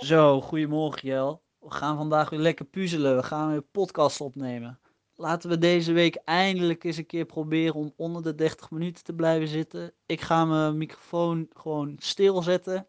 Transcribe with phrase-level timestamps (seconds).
[0.00, 1.42] Zo, goedemorgen Jel.
[1.58, 3.16] We gaan vandaag weer lekker puzzelen.
[3.16, 4.78] We gaan weer podcast opnemen.
[5.16, 9.12] Laten we deze week eindelijk eens een keer proberen om onder de 30 minuten te
[9.12, 9.92] blijven zitten.
[10.06, 12.86] Ik ga mijn microfoon gewoon stilzetten.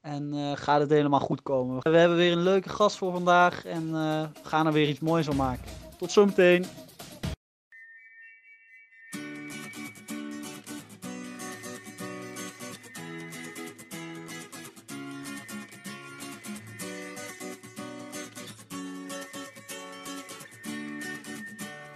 [0.00, 1.78] En uh, gaat het helemaal goed komen.
[1.82, 3.64] We hebben weer een leuke gast voor vandaag.
[3.64, 5.72] En uh, we gaan er weer iets moois van maken.
[5.98, 6.64] Tot zometeen.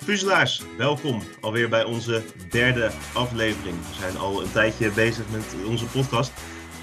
[0.07, 3.77] Puzzelaars, welkom alweer bij onze derde aflevering.
[3.77, 6.33] We zijn al een tijdje bezig met onze podcast.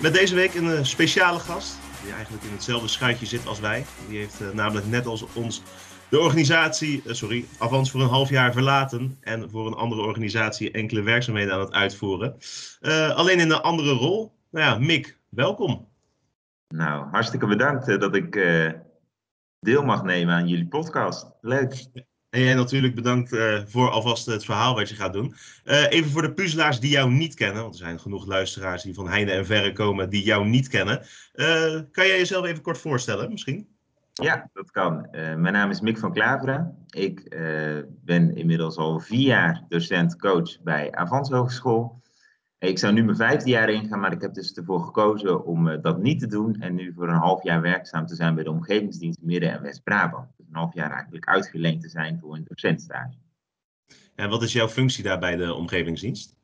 [0.01, 3.85] Met deze week een uh, speciale gast, die eigenlijk in hetzelfde schuitje zit als wij.
[4.07, 5.61] Die heeft uh, namelijk net als ons
[6.09, 9.17] de organisatie, uh, sorry, Avans voor een half jaar verlaten.
[9.21, 12.37] En voor een andere organisatie enkele werkzaamheden aan het uitvoeren.
[13.15, 14.35] alleen in een andere rol.
[14.51, 15.87] Nou ja, Mick, welkom.
[16.67, 18.33] Nou, hartstikke bedankt dat ik
[19.59, 21.31] deel mag nemen aan jullie podcast.
[21.41, 21.85] Leuk.
[22.33, 25.35] En jij natuurlijk bedankt uh, voor alvast het verhaal wat je gaat doen.
[25.65, 28.93] Uh, even voor de puzzelaars die jou niet kennen, want er zijn genoeg luisteraars die
[28.93, 31.01] van heinde en verre komen die jou niet kennen.
[31.35, 33.67] Uh, kan jij jezelf even kort voorstellen, misschien?
[34.13, 35.07] Ja, dat kan.
[35.11, 36.85] mijn naam is Mick van Klaveren.
[36.89, 37.35] Ik
[38.03, 42.01] ben inmiddels al vier jaar docent-coach bij Avans Hogeschool.
[42.59, 46.01] Ik zou nu mijn vijfde jaar ingaan, maar ik heb dus ervoor gekozen om dat
[46.01, 49.21] niet te doen en nu voor een half jaar werkzaam te zijn bij de Omgevingsdienst
[49.21, 53.17] Midden- en West-Brabant half jaar eigenlijk uitgeleend te zijn voor een docentstage.
[54.15, 56.35] En wat is jouw functie daar bij de omgevingsdienst?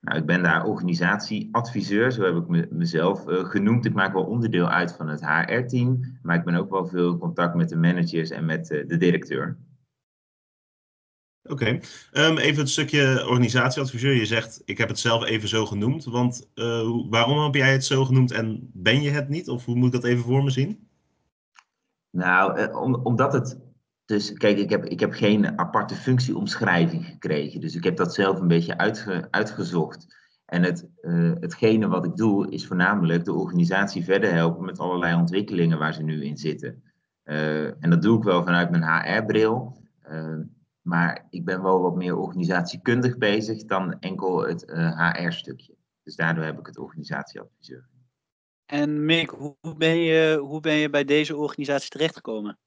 [0.00, 3.84] Nou, ik ben daar organisatieadviseur, zo heb ik me, mezelf uh, genoemd.
[3.84, 7.18] Ik maak wel onderdeel uit van het HR-team, maar ik ben ook wel veel in
[7.18, 9.58] contact met de managers en met uh, de directeur.
[11.42, 11.82] Oké, okay.
[12.28, 14.14] um, even het stukje organisatieadviseur.
[14.14, 16.04] Je zegt, ik heb het zelf even zo genoemd.
[16.04, 19.48] Want uh, waarom heb jij het zo genoemd en ben je het niet?
[19.48, 20.87] Of hoe moet ik dat even voor me zien?
[22.10, 23.58] Nou, eh, om, omdat het.
[24.04, 27.60] Dus kijk, ik heb, ik heb geen aparte functieomschrijving gekregen.
[27.60, 30.16] Dus ik heb dat zelf een beetje uitge, uitgezocht.
[30.44, 35.14] En het, uh, hetgene wat ik doe, is voornamelijk de organisatie verder helpen met allerlei
[35.14, 36.82] ontwikkelingen waar ze nu in zitten.
[37.24, 39.76] Uh, en dat doe ik wel vanuit mijn HR-bril.
[40.82, 44.64] Maar ik ben wel wat meer organisatiekundig bezig dan enkel het
[44.96, 45.74] HR-stukje.
[46.02, 47.88] Dus daardoor heb ik het organisatieadviseur.
[48.70, 52.58] En Mick, hoe ben je, hoe ben je bij deze organisatie terechtgekomen?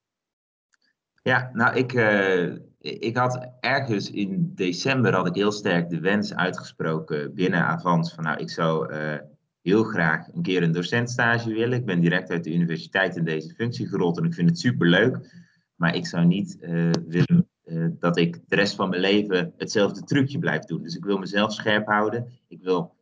[1.23, 6.35] Ja, nou, ik, uh, ik had ergens in december had ik heel sterk de wens
[6.35, 9.16] uitgesproken binnen Avans van nou, ik zou uh,
[9.62, 11.78] heel graag een keer een docentstage willen.
[11.78, 15.33] Ik ben direct uit de universiteit in deze functie gerold en ik vind het superleuk.
[15.75, 17.50] Maar ik zou niet uh, willen
[18.00, 20.83] dat ik de rest van mijn leven hetzelfde trucje blijf doen.
[20.83, 22.28] Dus ik wil mezelf scherp houden.
[22.47, 22.95] Ik wil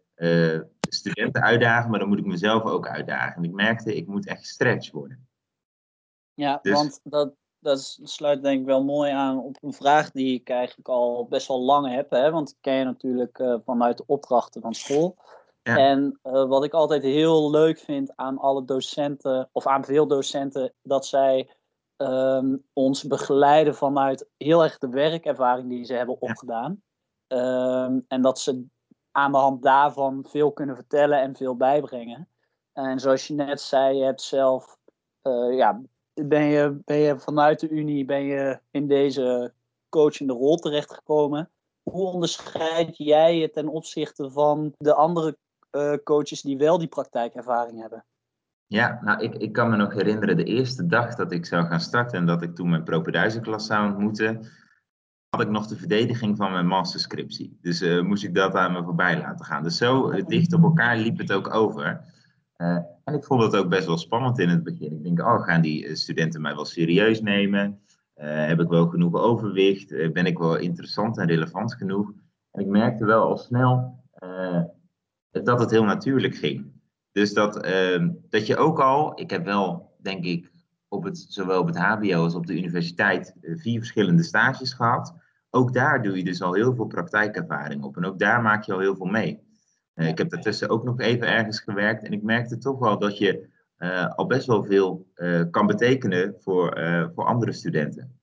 [0.90, 3.36] studenten uitdagen, maar dan moet ik mezelf ook uitdagen.
[3.36, 5.28] En ik merkte, ik moet echt stretch worden.
[6.34, 6.74] Ja, dus...
[6.74, 10.88] want dat, dat sluit denk ik wel mooi aan op een vraag die ik eigenlijk
[10.88, 12.10] al best wel lang heb.
[12.10, 12.32] Hè?
[12.32, 15.18] Want ik ken je natuurlijk uh, vanuit de opdrachten van school.
[15.62, 15.78] Ja.
[15.78, 20.74] En uh, wat ik altijd heel leuk vind aan alle docenten, of aan veel docenten,
[20.82, 21.50] dat zij
[21.98, 26.82] um, ons begeleiden vanuit heel erg de werkervaring die ze hebben opgedaan.
[27.28, 27.86] Ja.
[27.86, 28.66] Um, en dat ze
[29.20, 32.28] aan de hand daarvan veel kunnen vertellen en veel bijbrengen.
[32.74, 34.78] En zoals je net zei, je hebt zelf,
[35.24, 35.82] uh, ja,
[36.14, 39.54] ben je, ben je vanuit de Unie ben je in deze
[39.90, 41.50] coachende rol terechtgekomen.
[41.84, 45.38] Hoe onderscheid jij je ten opzichte van de andere
[45.72, 48.06] uh, coaches die wel die praktijkervaring hebben?
[48.66, 51.80] Ja, nou, ik, ik kan me nog herinneren de eerste dag dat ik zou gaan
[51.80, 54.48] starten en dat ik toen mijn propeduizenklas zou ontmoeten
[55.42, 57.58] ik nog de verdediging van mijn masterscriptie.
[57.62, 59.64] Dus uh, moest ik dat aan me voorbij laten gaan.
[59.64, 62.02] Dus zo uh, dicht op elkaar liep het ook over.
[62.58, 64.92] Uh, en ik vond het ook best wel spannend in het begin.
[64.92, 67.80] Ik denk, oh, gaan die studenten mij wel serieus nemen?
[68.20, 70.14] heb ik wel genoeg overwicht?
[70.14, 72.12] ben ik wel interessant en relevant genoeg?
[72.52, 74.00] En ik merkte wel al snel
[75.32, 76.72] dat het heel natuurlijk ging.
[77.12, 80.52] Dus dat, ehm, dat je ook al, ik heb wel, denk ik,
[80.88, 85.16] op het, zowel op het HBO als op de universiteit vier verschillende stages gehad.
[85.50, 87.98] Ook daar doe je dus al heel veel praktijkervaring op.
[87.98, 89.48] En ook daar maak je al heel veel mee.
[89.96, 92.04] Uh, ik heb daartussen ook nog even ergens gewerkt.
[92.04, 93.48] En ik merkte toch wel dat je
[93.78, 96.80] uh, al best wel veel uh, kan betekenen voor,
[97.16, 98.20] voor andere studenten.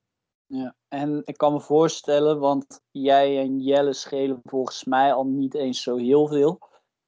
[0.46, 5.54] Ja, en ik kan me voorstellen, want jij en Jelle schelen volgens mij al niet
[5.54, 6.58] eens zo heel veel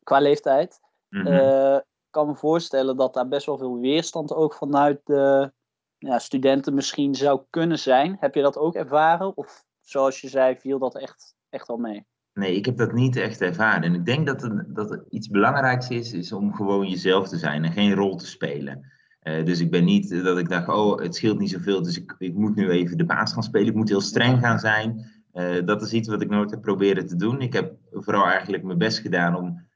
[0.02, 0.80] qua leeftijd.
[1.08, 1.76] Mm -hmm.
[1.76, 5.52] ik kan me voorstellen dat daar best wel veel weerstand ook vanuit de
[5.98, 8.16] ja, studenten misschien zou kunnen zijn.
[8.20, 9.36] Heb je dat ook ervaren?
[9.36, 12.06] Of zoals je zei, viel dat echt, echt al mee?
[12.32, 13.82] Nee, ik heb dat niet echt ervaren.
[13.82, 17.38] En ik denk dat, het, dat het iets belangrijks is, is om gewoon jezelf te
[17.38, 18.92] zijn en geen rol te spelen.
[19.22, 22.34] dus ik ben niet dat ik dacht, oh, het scheelt niet zoveel, dus ik, ik
[22.34, 23.66] moet nu even de baas gaan spelen.
[23.66, 25.10] Ik moet heel streng gaan zijn.
[25.64, 27.40] dat is iets wat ik nooit heb proberen te doen.
[27.40, 29.66] Ik heb vooral eigenlijk mijn best gedaan om,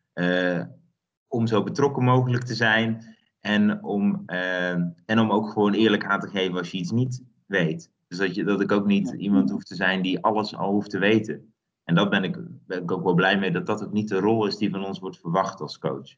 [1.29, 3.17] om zo betrokken mogelijk te zijn.
[3.41, 4.23] En om,
[5.07, 7.91] en om ook gewoon eerlijk aan te geven als je iets niet weet.
[8.13, 10.91] Dus dat, je, dat ik ook niet iemand hoef te zijn die alles al hoeft
[10.91, 11.53] te weten.
[11.85, 12.37] En dat ben ik,
[12.67, 14.85] ben ik ook wel blij mee, dat dat ook niet de rol is die van
[14.85, 16.15] ons wordt verwacht als coach.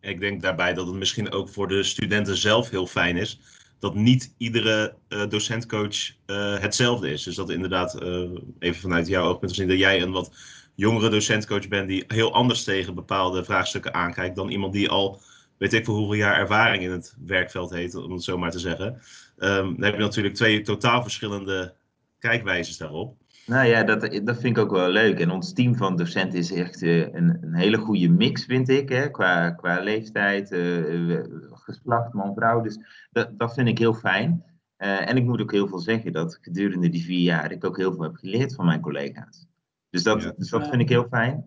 [0.00, 3.40] Ik denk daarbij dat het misschien ook voor de studenten zelf heel fijn is
[3.78, 7.22] dat niet iedere uh, docentcoach uh, hetzelfde is.
[7.22, 10.30] Dus dat inderdaad, uh, even vanuit jouw oogpunt gezien, dat jij een wat
[10.74, 15.20] jongere docentcoach bent die heel anders tegen bepaalde vraagstukken aankijkt dan iemand die al,
[15.58, 18.58] weet ik voor hoeveel jaar ervaring in het werkveld heeft, om het zo maar te
[18.58, 19.00] zeggen.
[19.38, 21.74] Um, dan heb je natuurlijk twee totaal verschillende
[22.18, 23.16] kijkwijzes daarop.
[23.46, 25.20] Nou ja, dat, dat vind ik ook wel leuk.
[25.20, 28.88] En ons team van docenten is echt uh, een, een, hele goede mix, vind ik.
[28.88, 29.10] Hè?
[29.10, 32.60] Qua, qua leeftijd, uh, geslacht, man-vrouw.
[32.60, 32.78] Dus
[33.10, 34.44] dat, dat vind ik heel fijn.
[34.78, 37.76] Uh, en ik moet ook heel veel zeggen dat gedurende die vier jaar ik ook
[37.76, 39.46] heel veel heb geleerd van mijn collega's.
[39.90, 40.32] Dus dat, ja.
[40.36, 41.46] dus dat vind ik heel fijn.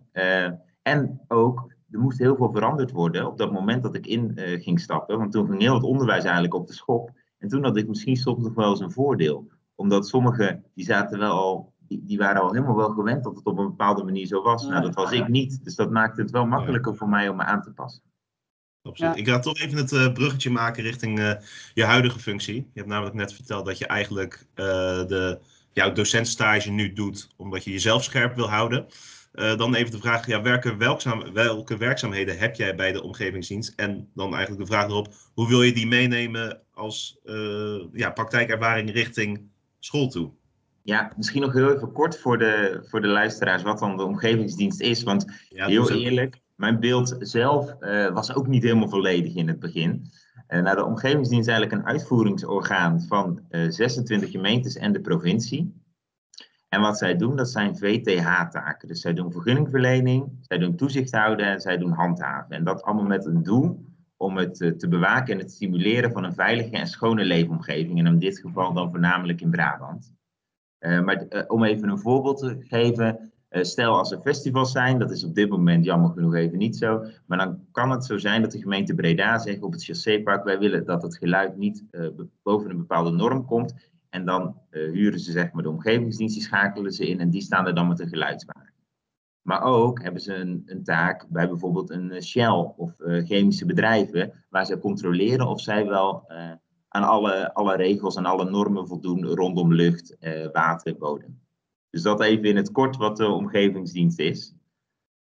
[0.81, 4.79] en ook, er moest heel veel veranderd worden op dat moment dat ik in ging
[4.79, 5.17] stappen.
[5.17, 7.11] Want toen ging heel het onderwijs eigenlijk op de schop.
[7.39, 9.51] En toen had ik misschien soms nog wel eens een voordeel.
[9.75, 13.45] Omdat sommigen, die zaten wel al, die, die waren al helemaal wel gewend dat het
[13.45, 14.67] op een bepaalde manier zo was.
[14.67, 15.63] Nou, dat was ik niet.
[15.63, 18.03] Dus dat maakte het wel makkelijker voor mij om me aan te passen.
[18.81, 19.17] Absoluut.
[19.17, 21.33] Ik ga toch even het uh, bruggetje maken richting uh,
[21.73, 22.55] je huidige functie.
[22.55, 24.65] Je hebt namelijk net verteld dat je eigenlijk uh,
[25.05, 25.39] de,
[25.71, 28.85] jouw docentstage nu doet omdat je jezelf scherp wil houden.
[29.33, 30.75] Uh, dan even de vraag, ja, welke,
[31.33, 33.73] welke werkzaamheden heb jij bij de omgevingsdienst?
[33.75, 38.91] En dan eigenlijk de vraag erop, hoe wil je die meenemen als uh, ja, praktijkervaring
[38.91, 39.49] richting
[39.79, 40.31] school toe?
[40.83, 44.81] Ja, misschien nog heel even kort voor de, voor de luisteraars wat dan de omgevingsdienst
[44.81, 45.03] is.
[45.03, 49.59] Want ja, heel eerlijk, mijn beeld zelf uh, was ook niet helemaal volledig in het
[49.59, 50.11] begin.
[50.47, 55.78] Nou, de omgevingsdienst is eigenlijk een uitvoeringsorgaan van 26 gemeentes en de provincie.
[56.69, 58.87] En wat zij doen, dat zijn VTH-taken.
[58.87, 62.55] Dus zij doen vergunningverlening, zij doen toezicht houden en zij doen handhaven.
[62.55, 63.85] En dat allemaal met een doel
[64.17, 67.99] om het eh, te bewaken en het stimuleren van een veilige en schone leefomgeving.
[67.99, 70.13] En in dit geval dan voornamelijk in Brabant.
[70.79, 73.31] Uh, maar uh, om even een voorbeeld te geven.
[73.49, 77.05] Stel als er festivals zijn, dat is op dit moment jammer genoeg even niet zo.
[77.25, 80.59] Maar dan kan het zo zijn dat de gemeente Breda zegt op het Chassé-park: wij
[80.59, 81.83] willen dat het geluid niet
[82.43, 83.73] boven een bepaalde norm komt.
[84.09, 87.41] En dan uh, huren ze zeg maar de omgevingsdienst, die schakelen ze in en die
[87.41, 88.73] staan er dan met een geluidswagen.
[89.41, 93.65] Maar ook hebben ze een, een taak bij bijvoorbeeld een eh, Shell of uh, chemische
[93.65, 96.31] bedrijven, waar ze controleren of zij wel
[96.87, 100.17] aan alle, alle regels en alle normen voldoen rondom lucht,
[100.51, 101.39] water en bodem.
[101.89, 104.53] Dus dat even in het kort wat de omgevingsdienst is.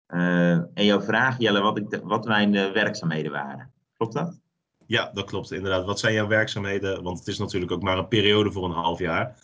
[0.06, 3.72] en jouw vraag, Jelle, wat, ik wat mijn werkzaamheden waren.
[3.96, 4.40] Klopt dat?
[4.88, 5.84] Ja, dat klopt inderdaad.
[5.84, 7.02] Wat zijn jouw werkzaamheden?
[7.02, 9.36] Want het is natuurlijk ook maar een periode voor een half jaar.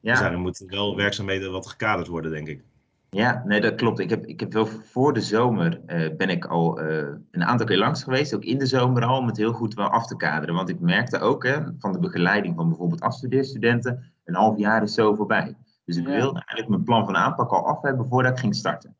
[0.00, 0.12] Ja.
[0.12, 2.62] Dus er moeten wel werkzaamheden wat gekaderd worden, denk ik.
[3.10, 3.98] Ja, nee, dat klopt.
[3.98, 7.66] Ik heb, ik heb wel voor de zomer uh, ben ik al uh, een aantal
[7.66, 10.16] keer langs geweest, ook in de zomer al, om het heel goed wel af te
[10.16, 10.54] kaderen.
[10.54, 14.94] Want ik merkte ook hè, van de begeleiding van bijvoorbeeld afstudeerstudenten, een half jaar is
[14.94, 15.56] zo voorbij.
[15.84, 16.14] Dus ik ja.
[16.14, 18.96] wilde eigenlijk mijn plan van aanpak al af hebben voordat ik ging starten.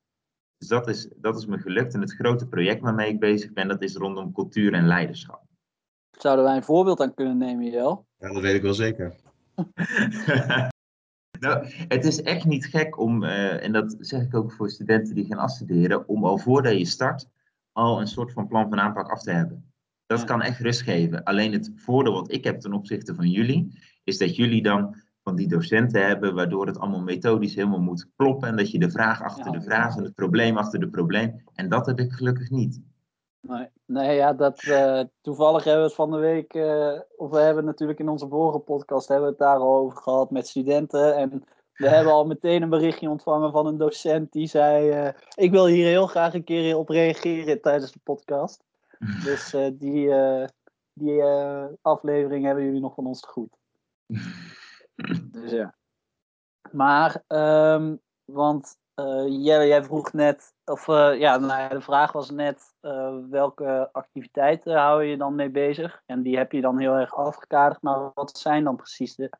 [0.58, 1.94] Dus dat is, dat is me gelukt.
[1.94, 5.42] En het grote project waarmee ik bezig ben, dat is rondom cultuur en leiderschap.
[6.10, 8.06] Zouden wij een voorbeeld aan kunnen nemen, Jel?
[8.18, 9.14] Ja, dat weet ik wel zeker.
[11.40, 15.14] nou, het is echt niet gek om, uh, en dat zeg ik ook voor studenten
[15.14, 17.28] die gaan afstuderen, om al voordat je start
[17.72, 19.72] al een soort van plan van aanpak af te hebben.
[20.06, 20.24] Dat ja.
[20.24, 21.24] kan echt rust geven.
[21.24, 25.36] Alleen het voordeel wat ik heb ten opzichte van jullie, is dat jullie dan van
[25.36, 28.48] die docenten hebben, waardoor het allemaal methodisch helemaal moet kloppen.
[28.48, 31.42] En dat je de vraag achter ja, de vraag en het probleem achter de probleem.
[31.54, 32.80] En dat heb ik gelukkig niet.
[33.40, 37.38] Nee, nee ja, dat, uh, toevallig hebben we het van de week, uh, of we
[37.38, 41.16] hebben natuurlijk in onze vorige podcast hebben we het daar al over gehad met studenten.
[41.16, 45.50] En we hebben al meteen een berichtje ontvangen van een docent die zei, uh, ik
[45.50, 48.64] wil hier heel graag een keer op reageren tijdens de podcast.
[49.24, 50.14] Dus die,
[50.92, 51.22] die
[51.82, 53.56] aflevering hebben jullie nog van ons te goed.
[55.32, 55.74] dus ja.
[56.70, 58.76] Maar, um, want
[59.26, 60.86] jij, jij vroeg net, of
[61.18, 66.02] ja, nou, de vraag was net, uh, welke activiteiten hou je dan mee bezig?
[66.06, 67.82] En die heb je dan heel erg afgekaderd.
[67.82, 69.30] Maar wat zijn dan precies de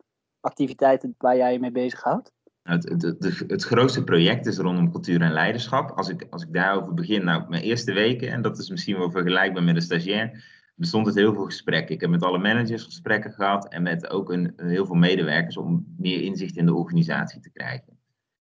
[0.41, 2.33] activiteiten waar jij je mee bezighoudt?
[2.63, 5.91] Het, het, het, het, grootste project is rondom cultuur en leiderschap.
[5.91, 9.11] Als ik, als ik daarover begin, nou, mijn eerste weken, en dat is misschien wel
[9.11, 10.45] vergelijkbaar met een stagiair,
[10.75, 11.95] bestond het heel veel gesprekken.
[11.95, 15.95] Ik heb met alle managers gesprekken gehad en met ook een, heel veel medewerkers om
[15.99, 18.00] meer inzicht in de organisatie te krijgen.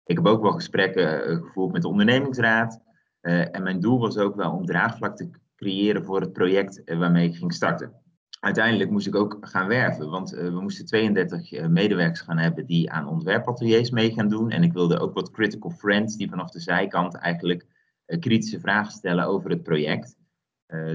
[0.09, 2.81] Ik heb ook wel gesprekken eh, gevoerd met de ondernemingsraad.
[3.23, 6.99] Uh, en mijn doel was ook wel om draagvlak te creëren voor het project uh,
[6.99, 7.93] waarmee ik ging starten.
[8.41, 13.09] uiteindelijk moest ik ook gaan werven, want we moesten 32 medewerkers gaan hebben die aan
[13.09, 14.51] ontwerpateliers mee gaan doen.
[14.51, 17.67] En ik wilde ook wat critical friends die vanaf de zijkant eigenlijk
[18.07, 20.17] kritische vragen stellen over het project.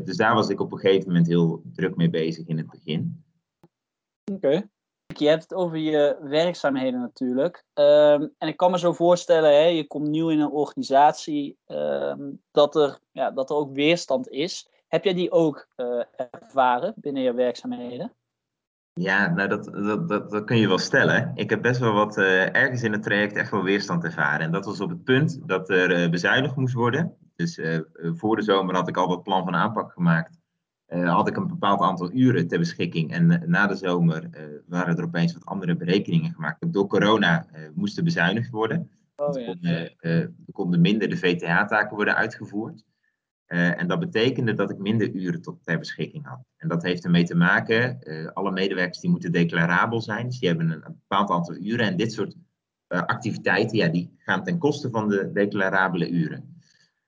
[0.03, 3.23] dus daar was ik op een gegeven moment heel druk mee bezig in het begin.
[4.31, 4.69] Oké.
[5.19, 7.65] Je hebt het over je werkzaamheden natuurlijk.
[7.73, 12.31] Ehm, en ik kan me zo voorstellen, hè, je komt nieuw in een organisatie, ehm,
[12.51, 14.69] dat, er, ja, dat er ook weerstand is.
[14.87, 18.13] Heb jij die ook uh, ervaren binnen je werkzaamheden?
[18.93, 21.31] Ja, nou dat, dat, dat, dat, kun je wel stellen.
[21.35, 24.39] Ik heb best wel wat uh, ergens in het traject echt wel weerstand ervaren.
[24.39, 27.17] En dat was op het punt dat er uh, bezuinigd moest worden.
[27.35, 27.59] Dus
[27.93, 30.42] voor de zomer had ik al wat plan van aanpak gemaakt
[30.89, 33.11] uh, had ik een bepaald aantal uren ter beschikking.
[33.11, 36.73] En eh, na de zomer uh, waren er opeens wat andere berekeningen gemaakt.
[36.73, 38.89] Door corona moesten bezuinigd worden.
[39.15, 39.89] Oh, ja.
[39.99, 42.83] er konden minder de VTH-taken worden uitgevoerd.
[43.45, 46.39] en dat betekende dat ik minder uren tot ter beschikking had.
[46.57, 47.99] En dat heeft ermee te maken,
[48.33, 50.25] alle medewerkers die moeten declarabel zijn.
[50.25, 51.85] Dus die hebben een, een bepaald aantal uren.
[51.85, 52.35] En dit soort
[52.87, 56.52] activiteiten, ja, die gaan ten koste van de declarabele uren.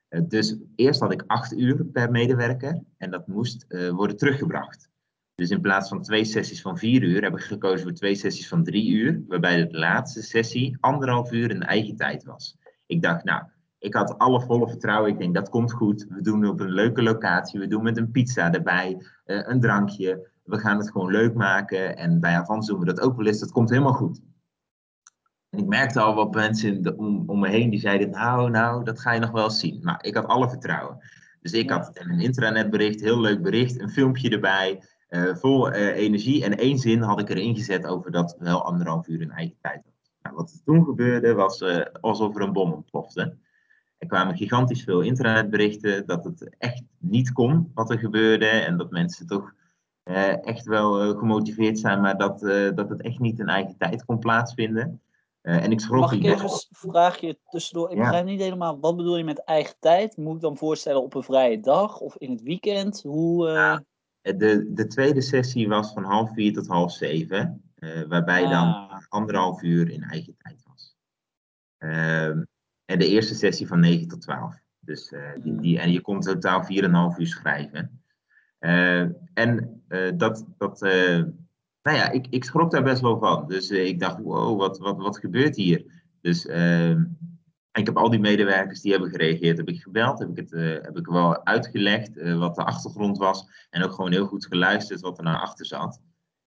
[0.08, 4.90] Eh, dus eerst had ik acht uur per medewerker en dat moest uh, worden teruggebracht.
[5.36, 8.48] Dus in plaats van twee sessies van vier uur heb ik gekozen voor twee sessies
[8.48, 12.58] van drie uur, waarbij de laatste sessie anderhalf uur in eigen tijd was.
[12.86, 13.44] Ik dacht, nou,
[13.80, 15.12] ik had alle volle vertrouwen.
[15.12, 16.06] Ik denk, dat komt goed.
[16.10, 17.60] We doen op een leuke locatie.
[17.60, 18.94] We doen met een pizza erbij,
[19.26, 20.30] uh, een drankje.
[20.44, 21.98] We gaan het gewoon leuk maken.
[21.98, 23.40] En bij Avans doen we dat ook wel eens.
[23.40, 24.22] Dat komt helemaal goed.
[25.56, 29.12] Ik merkte al wat mensen om, om, me heen die zeiden, nou, nou, dat ga
[29.12, 29.80] je nog wel zien.
[29.84, 30.98] Maar ik had alle vertrouwen.
[31.42, 36.44] Dus ik had een intranetbericht, heel leuk bericht, een filmpje erbij, uh, vol uh, energie.
[36.44, 39.84] En één zin had ik erin gezet over dat wel anderhalf uur in eigen tijd
[39.84, 39.94] had.
[40.22, 43.38] Nou, wat er toen gebeurde was uh, alsof er een bom ontplofte.
[43.98, 48.48] Er kwamen gigantisch veel internetberichten dat het echt niet kon wat er gebeurde.
[48.48, 49.54] En dat mensen toch
[50.44, 52.40] echt wel gemotiveerd zijn, maar dat,
[52.76, 55.02] dat het echt niet in eigen tijd kon plaatsvinden.
[55.46, 57.92] Uh, en ik schrok Mag ik even een vraagje tussendoor?
[57.92, 60.18] Ik begrijp niet helemaal, wat bedoel je met eigen tijd?
[60.18, 63.02] Moet ik dan voorstellen op een vrije dag of in het weekend?
[63.02, 63.78] Hoe, uh...
[64.38, 68.50] de, de tweede sessie was van half vier tot half zeven, uh, waarbij ah.
[68.50, 70.96] dan anderhalf uur in eigen tijd was.
[71.78, 72.44] Ehm,
[72.86, 74.56] en de eerste sessie van 9 tot 12.
[74.80, 75.62] Dus, die, hmm.
[75.62, 76.68] die, en je kon totaal 4,5
[77.18, 78.02] uur schrijven.
[79.34, 79.82] en
[80.16, 80.82] dat, dat
[81.86, 83.48] nou ja, ik, ik schrok daar best wel van.
[83.48, 85.86] Dus uh, ik dacht, wow, wat, wat, wat gebeurt hier?
[86.22, 86.90] Dus uh,
[87.72, 90.82] ik heb al die medewerkers die hebben gereageerd, heb ik gebeld, heb ik het uh,
[90.82, 93.68] heb ik wel uitgelegd uh, wat de achtergrond was.
[93.70, 96.02] En ook gewoon heel goed geluisterd wat er naar achter zat.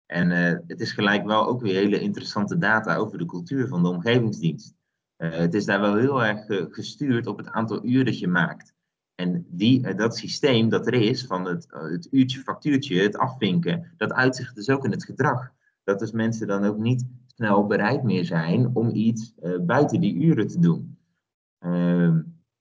[0.06, 0.30] En
[0.66, 4.74] het is gelijk wel ook weer hele interessante data over de cultuur van de omgevingsdienst.
[5.16, 8.74] het is daar wel heel erg gestuurd op het aantal uur dat je maakt.
[9.16, 13.16] En die, eh, dat systeem dat er is van het, eh, het uurtje, factuurtje, het
[13.16, 15.52] afvinken, dat uitzicht dus ook in het gedrag.
[15.85, 20.14] Dat dus mensen dan ook niet snel bereid meer zijn om iets uh, buiten die
[20.14, 20.99] uren te doen.
[21.61, 22.16] Uh,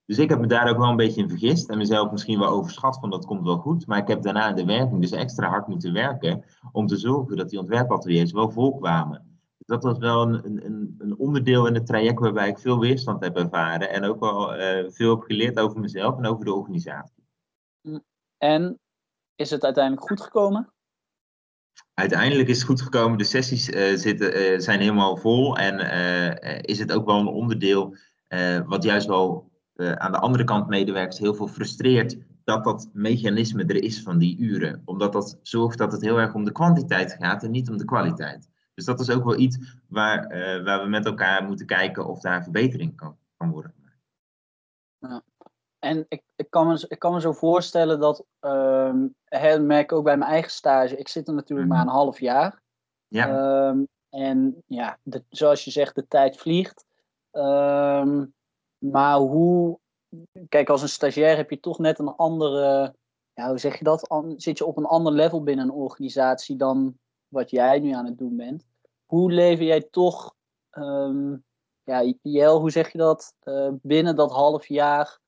[0.05, 2.49] dus ik heb me daar ook wel een beetje in vergist en mezelf misschien wel
[2.49, 3.87] overschat van dat komt wel goed.
[3.87, 7.49] Maar ik heb daarna de werking dus extra hard moeten werken om te zorgen dat
[7.49, 9.34] die ontwerpateliers wel volkwamen
[9.65, 13.37] dat was wel een, een, een, onderdeel in het traject waarbij ik veel weerstand heb
[13.37, 17.23] ervaren en ook wel uh, veel heb geleerd over mezelf en over de organisatie.
[17.81, 18.03] Mm.
[18.37, 18.79] En
[19.35, 20.73] is het uiteindelijk goed gekomen?
[21.93, 23.17] Uiteindelijk is het goed gekomen.
[23.17, 25.79] De sessies uh, zitten, uh, zijn helemaal vol en
[26.61, 27.95] is het ook wel een onderdeel
[28.65, 33.83] wat juist wel aan de andere kant medewerkers heel veel frustreert dat dat mechanisme er
[33.83, 34.81] is van die uren.
[34.85, 37.85] Omdat dat zorgt dat het heel erg om de kwantiteit gaat en niet om de
[37.85, 38.49] kwaliteit.
[38.75, 42.19] Dus dat is ook wel iets waar, uh, waar we met elkaar moeten kijken of
[42.19, 44.01] daar verbetering kan, kan worden gemaakt.
[44.99, 45.23] Ja.
[45.79, 49.15] En ik, ik, kan me, ik kan me zo voorstellen dat, um,
[49.65, 51.87] merk ik ook bij mijn eigen stage, ik zit er natuurlijk maar mhm.
[51.87, 52.61] een half jaar.
[53.07, 53.67] Ja.
[53.67, 56.85] Um, en ja, de, zoals je zegt, de tijd vliegt.
[57.31, 58.33] Um,
[58.77, 59.79] maar hoe,
[60.49, 62.95] kijk, als een stagiair heb je toch net een andere,
[63.33, 64.09] ja, hoe zeg je dat?
[64.09, 66.97] An, zit je op een ander level binnen een organisatie dan
[67.35, 68.65] wat jij nu aan het doen bent.
[69.05, 70.35] Hoe lever jij toch,
[70.71, 71.43] um,
[71.83, 75.19] ja, Jel, hoe zeg je dat, uh, binnen dat half jaar,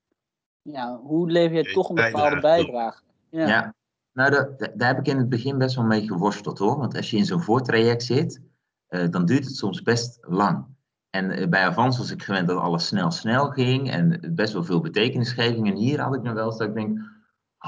[0.61, 3.03] ja, hoe lever jij toch een bepaalde bijdrage?
[3.29, 3.47] Ja.
[3.47, 3.75] ja.
[4.13, 6.77] nou, daar, daar heb ik in het begin best wel mee geworsteld hoor.
[6.77, 8.41] Want als je in zo'n voortraject zit,
[8.89, 10.65] uh, dan duurt het soms best lang.
[11.09, 14.63] En uh, bij Avans was ik gewend dat alles snel, snel ging en best wel
[14.63, 15.67] veel betekenisgeving.
[15.67, 16.99] En hier had ik nog wel eens dat ik denk,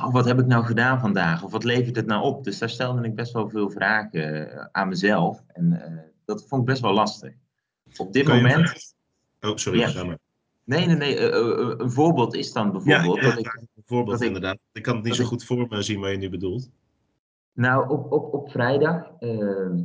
[0.06, 1.44] oh, wat heb ik nou gedaan vandaag?
[1.44, 2.44] Of wat levert het nou op?
[2.44, 5.44] Dus daar stelde ik best wel veel vragen uh, aan mezelf.
[5.48, 7.34] En uh, dat vond ik best wel lastig.
[7.98, 8.96] Op dit moment.
[9.42, 10.04] Oh, sorry, ja.
[10.04, 10.18] maar.
[10.64, 11.20] Nee, nee, nee.
[11.20, 13.16] Uh, een voorbeeld is dan bijvoorbeeld.
[13.16, 14.54] Ja, ja, dat ik, een voorbeeld dat inderdaad.
[14.54, 16.70] Ik, ik kan het niet zo goed voor me zien wat je nu bedoelt.
[17.54, 19.12] Nou, op, op, op vrijdag.
[19.20, 19.84] Uh,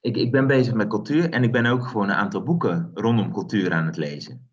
[0.00, 3.32] ik, ik ben bezig met cultuur en ik ben ook gewoon een aantal boeken rondom
[3.32, 4.45] cultuur aan het lezen.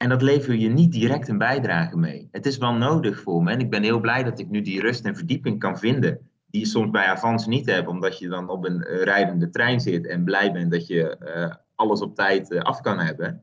[0.00, 2.28] En dat lever je niet direct een bijdrage mee.
[2.30, 3.50] Het is wel nodig voor me.
[3.50, 6.30] En ik ben heel blij dat ik nu die rust en verdieping kan vinden.
[6.46, 9.80] Die je soms bij Avans niet hebt, omdat je dan op een uh, rijdende trein
[9.80, 13.42] zit en blij bent dat je uh, alles op tijd uh, af kan hebben.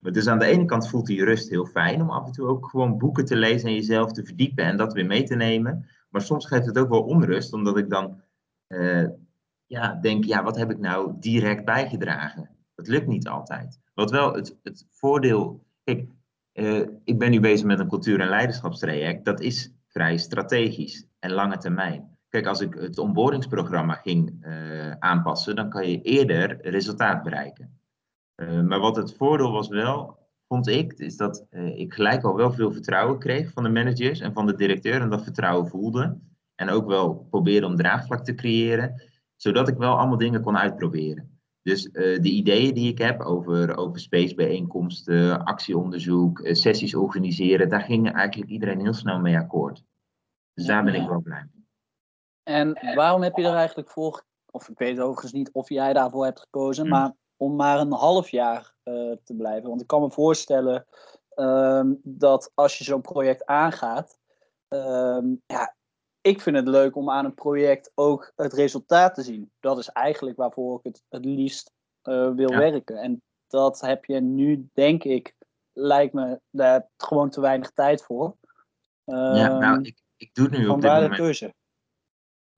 [0.00, 2.68] dus aan de ene kant voelt die rust heel fijn om af en toe ook
[2.68, 5.86] gewoon boeken te lezen en jezelf te verdiepen en dat weer mee te nemen.
[6.10, 8.20] Maar soms geeft het ook wel onrust, omdat ik dan
[9.66, 12.57] ja, denk, ja, wat heb ik nou direct bijgedragen?
[12.78, 13.80] Dat lukt niet altijd.
[13.94, 15.64] Wat wel het, het voordeel.
[15.84, 16.08] Kijk,
[16.52, 19.24] uh, ik ben nu bezig met een cultuur- en leiderschapstraject.
[19.24, 22.18] Dat is vrij strategisch en lange termijn.
[22.28, 27.80] Kijk, als ik het onboardingsprogramma ging uh, aanpassen, dan kan je eerder resultaat bereiken.
[28.36, 30.18] Uh, maar wat het voordeel was wel,
[30.48, 34.32] vond ik, is dat ik gelijk al wel veel vertrouwen kreeg van de managers en
[34.32, 36.18] van de directeur en dat vertrouwen voelde.
[36.54, 39.02] En ook wel probeerde om draagvlak te creëren,
[39.36, 41.37] zodat ik wel allemaal dingen kon uitproberen.
[41.62, 47.68] Dus uh, de ideeën die ik heb over open space bijeenkomsten, actieonderzoek, uh, sessies organiseren,
[47.68, 49.84] daar ging eigenlijk iedereen heel snel mee akkoord.
[50.54, 51.66] Dus daar ben ik wel blij mee.
[52.42, 56.24] En waarom heb je er eigenlijk voor, of ik weet overigens niet of jij daarvoor
[56.24, 56.90] hebt gekozen, hm.
[56.90, 59.68] maar om maar een half jaar uh, te blijven?
[59.68, 60.86] Want ik kan me voorstellen
[61.28, 64.18] ehm, dat als je zo'n project aangaat,
[64.68, 65.76] ehm, ja,
[66.28, 69.50] ik vind het leuk om aan een project ook het resultaat te zien.
[69.60, 71.72] Dat is eigenlijk waarvoor ik het het liefst
[72.04, 72.96] uh, wil werken.
[72.96, 75.34] En dat heb je nu, denk ik,
[75.72, 78.36] lijkt me, daar gewoon te weinig tijd voor.
[79.04, 81.10] ja, nou, ik, ik doe nu op dit moment...
[81.10, 81.54] de keuze.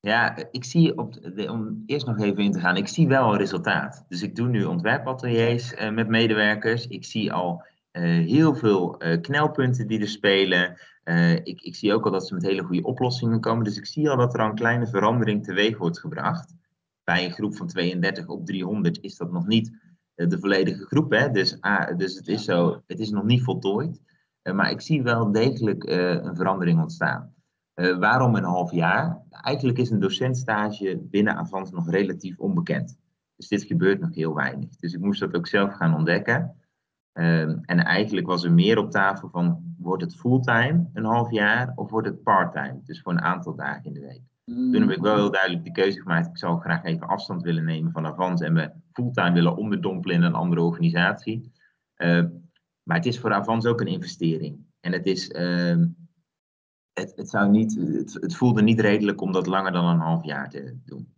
[0.00, 3.32] Ja, ik zie, op de, om eerst nog even in te gaan, ik zie wel
[3.32, 4.04] een resultaat.
[4.08, 6.86] Dus ik doe nu ontwerpateliers uh, met medewerkers.
[6.86, 10.80] Ik zie al uh, heel veel knelpunten die er spelen.
[11.04, 13.64] Uh, ik, ik, zie ook al dat ze met hele goede oplossingen komen.
[13.64, 16.54] Dus ik zie al dat er al een kleine verandering teweeg wordt gebracht.
[17.04, 19.72] Bij een groep van 32 op 300 is dat nog niet
[20.14, 21.11] de volledige groep.
[21.11, 21.31] Hè?
[21.31, 24.01] Dus, ah, dus het is zo, het is nog niet voltooid.
[24.42, 27.35] maar ik zie wel degelijk een verandering ontstaan.
[27.74, 29.22] waarom een half jaar?
[29.31, 32.98] Eigenlijk is een docentstage binnen Avans nog relatief onbekend.
[33.40, 34.77] Dus dit gebeurt nog heel weinig.
[34.77, 36.60] Dus ik moest dat ook zelf gaan ontdekken.
[37.12, 41.73] Um, en eigenlijk was er meer op tafel van, wordt het fulltime een half jaar
[41.75, 42.81] of wordt het parttime?
[42.85, 44.23] Dus voor een aantal dagen in de week.
[44.44, 44.73] Mm.
[44.73, 47.64] Toen heb ik wel heel duidelijk de keuze gemaakt, ik zou graag even afstand willen
[47.64, 51.53] nemen van Avans en me fulltime willen onderdompelen in een andere organisatie.
[51.96, 52.25] Uh,
[52.83, 54.59] maar het is voor Avans ook een investering.
[54.81, 55.85] En het is, uh,
[56.92, 60.25] het, het, zou niet, het, het voelde niet redelijk om dat langer dan een half
[60.25, 61.14] jaar te doen.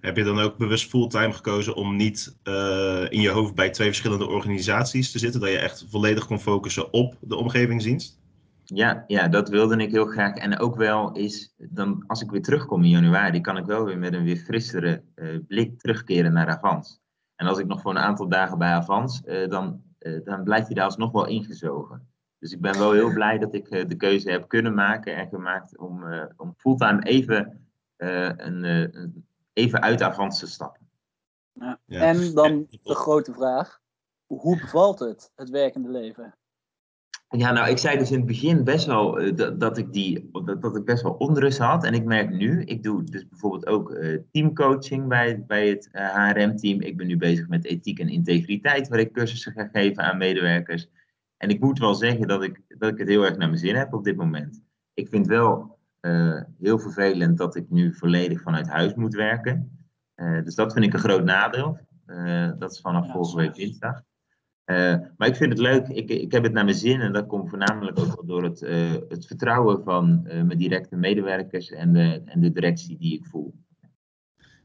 [0.00, 3.88] Heb je dan ook bewust fulltime gekozen om niet uh, in je hoofd bij twee
[3.88, 5.40] verschillende organisaties te zitten?
[5.40, 8.18] Dat je echt volledig kon focussen op de omgevingsdienst?
[8.64, 10.34] Ja, ja, dat wilde ik heel graag.
[10.34, 13.98] En ook wel is, dan, als ik weer terugkom in januari, kan ik wel weer
[13.98, 17.00] met een weer frissere uh, blik terugkeren naar Avans.
[17.36, 19.82] En als ik nog voor een aantal dagen bij Avans, uh, dan,
[20.24, 22.08] dan blijft hij daar alsnog wel ingezogen.
[22.38, 25.78] Dus ik ben wel heel blij dat ik de keuze heb kunnen maken en gemaakt
[25.78, 26.04] om,
[26.36, 27.60] om fulltime even
[27.96, 29.27] een, een
[29.58, 30.88] even uit Avans te stappen.
[31.52, 31.78] Ja.
[31.86, 33.80] En dan de grote vraag:
[34.26, 36.34] hoe bevalt het, het werkende leven?
[37.30, 40.30] Ja, nou, ik zei dus in het begin best wel uh, dat, dat, ik die,
[40.32, 41.84] dat, dat, ik best wel onrust had.
[41.84, 46.02] En ik merk nu, ik doe dus bijvoorbeeld ook uh, teamcoaching bij, bij het uh,
[46.02, 46.80] eh, HRM-team.
[46.80, 50.88] Ik ben nu bezig met ethiek en integriteit, waar ik cursussen ga geven aan medewerkers.
[51.36, 53.76] En ik moet wel zeggen dat ik, dat ik het heel erg naar mijn zin
[53.76, 54.62] heb op dit moment.
[54.94, 59.86] Ik vind wel uh, heel vervelend dat ik nu volledig vanuit huis moet werken.
[60.16, 61.78] Uh, dus dat vind ik een groot nadeel.
[62.06, 64.02] Uh, dat is vanaf ja, volgende week dinsdag.
[65.16, 65.88] maar ik vind het leuk.
[65.88, 68.60] Ik, ik heb het naar mijn zin en dat komt voornamelijk ook door het,
[69.08, 73.54] het vertrouwen van mijn directe medewerkers en de, en de directie die ik voel.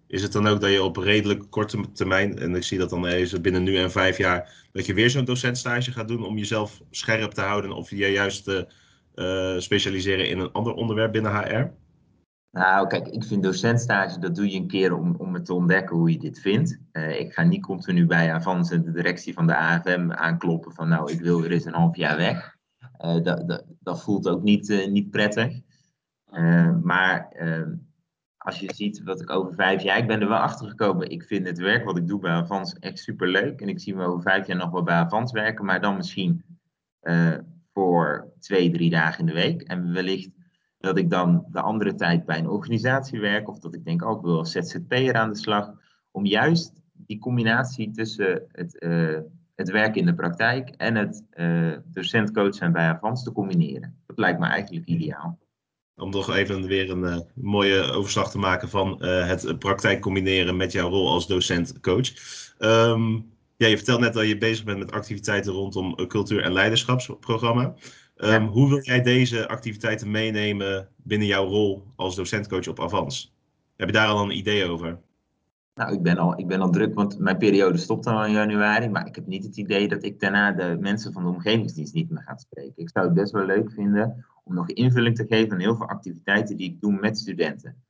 [0.08, 3.06] Is het dan ook dat je op redelijk korte termijn, en ik zie dat dan
[3.06, 6.82] eens binnen nu en vijf jaar, dat je weer zo'n docentstage gaat doen om jezelf
[6.90, 8.66] scherp te houden of je juist
[9.16, 11.72] uh, specialiseren in een ander onderwerp binnen HR?
[12.52, 15.96] Nou, kijk, ik vind docentstage, dat doe je een keer om, om het te ontdekken
[15.96, 16.80] hoe je dit vindt.
[16.92, 20.90] Uh, ik ga niet continu bij Avans en de directie van de AFM aankloppen van
[20.90, 22.56] nou, ik wil weer eens een half jaar weg.
[23.06, 25.60] Uh, dat, dat, dat, voelt ook niet, niet prettig.
[26.82, 27.72] maar ehm,
[28.38, 31.10] als je ziet wat ik over vijf jaar, ik ben er wel achter gekomen.
[31.10, 33.62] Ik vind het werk wat ik doe bij Avans echt super leuk.
[33.62, 36.44] En ik zie me over vijf jaar nog wel bij Avans werken, maar dan misschien
[37.74, 39.62] voor twee, drie dagen in de week.
[39.62, 40.30] En wellicht
[40.78, 43.50] dat ik dan de andere tijd bij een organisatie werk.
[43.50, 45.72] Of dat ik denk, ook oh, wil als ZZP'er aan de slag.
[46.12, 49.20] Om juist die combinatie tussen het, uh,
[49.56, 53.98] het werk in de praktijk en het uh, docentcoach zijn bij Avans te combineren.
[54.06, 55.40] Dat lijkt me eigenlijk ideaal.
[55.96, 60.90] om nog even weer een mooie overslag te maken van het praktijk combineren met jouw
[60.90, 62.12] rol als docent-coach.
[62.60, 63.33] Um,
[63.64, 67.74] ja, je vertelt net dat je bezig bent met activiteiten rondom cultuur- en leiderschapsprogramma.
[68.18, 73.34] Um, Hoe wil jij deze activiteiten meenemen binnen jouw rol als docentcoach op Avans?
[73.76, 75.00] Heb je daar al een idee over?
[75.76, 78.90] Nou, ik ben, al, ik ben al druk, want mijn periode stopt al in januari.
[78.90, 82.10] Maar ik heb niet het idee dat ik daarna de mensen van de omgevingsdienst niet
[82.10, 82.74] meer ga spreken.
[82.76, 85.88] Ik zou het best wel leuk vinden om nog invulling te geven aan heel veel
[85.88, 87.84] activiteiten die ik doe met studenten.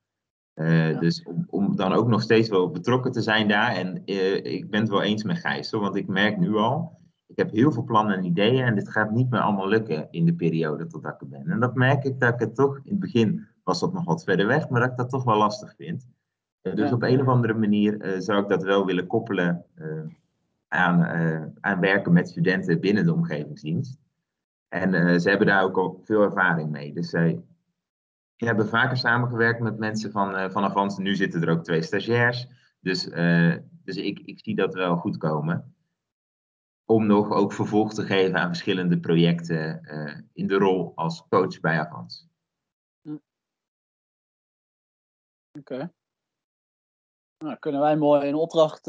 [0.56, 3.76] Uh, Dus om, om, dan ook nog steeds wel betrokken te zijn daar.
[3.76, 7.38] En uh, ik ben het wel eens met Gijs, want ik merk nu al, ik
[7.38, 10.34] heb heel veel plannen en ideeën en dit gaat niet meer allemaal lukken in de
[10.34, 11.48] periode totdat ik er ben.
[11.48, 14.24] En dat merk ik dat ik het toch, in het begin was dat nog wat
[14.24, 16.08] verder weg, maar dat ik dat toch wel lastig vind.
[16.62, 19.66] Uh, dus op een of andere manier zou ik dat wel willen koppelen
[20.68, 21.06] aan,
[21.60, 23.98] aan werken met studenten binnen de omgevingsdienst.
[24.68, 26.94] En ze hebben daar ook al veel ervaring mee.
[26.94, 27.42] Dus zij
[28.36, 30.98] hebben vaker samengewerkt met mensen van, uh, van Avans.
[30.98, 32.48] Nu zitten er ook twee stagiairs.
[32.80, 35.76] Dus, uh, dus ik, ik zie dat wel goed komen.
[36.86, 41.60] Om nog ook vervolg te geven aan verschillende projecten uh, in de rol als coach
[41.60, 42.28] bij Avans.
[45.60, 45.94] Oké.
[47.38, 48.84] Nou, kunnen wij mooi een opdracht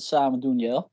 [0.00, 0.90] samen doen, Jel?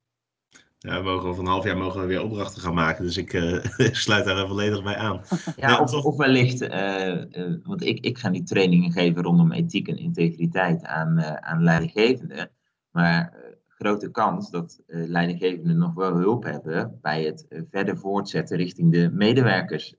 [0.80, 3.04] Ja, we mogen over een half jaar mogen we weer opdrachten gaan maken.
[3.04, 5.22] Dus ik uh, sluit daar volledig bij aan.
[5.56, 9.88] Ja, of, of wellicht, uh, uh, want ik, ik ga niet trainingen geven rondom ethiek
[9.88, 12.50] en integriteit aan, aan leidinggevenden.
[12.92, 13.34] Maar
[13.68, 19.96] grote kans dat leidinggevenden nog wel hulp hebben bij het verder voortzetten richting de medewerkers.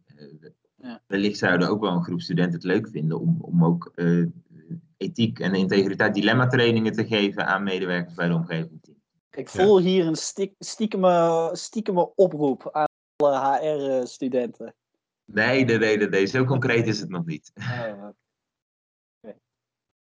[0.82, 1.02] Ja.
[1.06, 3.92] Wellicht zouden ook wel een groep studenten het leuk vinden om, om ook
[4.96, 8.87] ethiek en integriteit dilemma trainingen te geven aan medewerkers bij de omgeving.
[9.38, 14.74] Ik voel hier een stiek, stiekeme, stiekeme oproep aan alle HR-studenten.
[15.24, 17.52] Nee, nee, nee, nee, zo concreet is het nog niet.
[17.90, 18.08] Oh,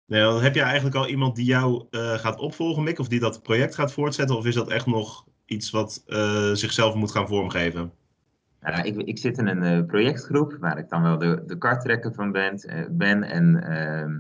[0.07, 3.21] Nee, dan heb je eigenlijk al iemand die jou uh, gaat opvolgen, Mick, of die
[3.21, 7.29] dat project gaat voortzetten, of is dat echt nog iets wat uh, zichzelf moet gaan
[7.29, 7.93] vormgeven?
[8.61, 12.15] Nou, ik, ik, zit in een uh, projectgroep waar ik dan wel de, de karttrekker
[12.15, 12.61] van ben.
[12.91, 14.19] ben en ehm,